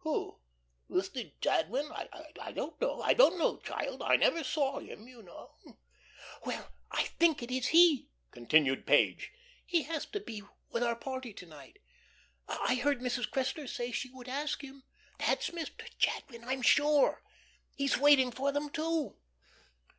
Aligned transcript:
"Who? 0.00 0.38
Mr. 0.90 1.32
Jadwin? 1.40 1.90
I 1.92 2.52
don't 2.52 2.78
know. 2.78 3.00
I 3.00 3.14
don't 3.14 3.38
know, 3.38 3.56
child. 3.56 4.02
I 4.02 4.16
never 4.16 4.44
saw 4.44 4.80
him, 4.80 5.08
you 5.08 5.22
know." 5.22 5.54
"Well 6.44 6.68
I 6.90 7.04
think 7.18 7.42
it 7.42 7.50
is 7.50 7.68
he," 7.68 8.10
continued 8.30 8.86
Page. 8.86 9.32
"He 9.64 9.86
was 9.88 10.04
to 10.04 10.20
be 10.20 10.42
with 10.70 10.82
our 10.82 10.94
party 10.94 11.32
to 11.32 11.46
night. 11.46 11.78
I 12.48 12.74
heard 12.74 13.00
Mrs. 13.00 13.30
Cressler 13.30 13.66
say 13.66 13.90
she 13.90 14.10
would 14.10 14.28
ask 14.28 14.60
him. 14.62 14.82
That's 15.20 15.48
Mr. 15.48 15.88
Jadwin, 15.96 16.44
I'm 16.44 16.60
sure. 16.60 17.22
He's 17.74 17.96
waiting 17.96 18.30
for 18.30 18.52
them, 18.52 18.68
too." 18.68 19.16